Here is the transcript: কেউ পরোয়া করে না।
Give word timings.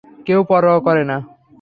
কেউ 0.25 0.39
পরোয়া 0.49 0.79
করে 0.79 1.03
না। 1.03 1.17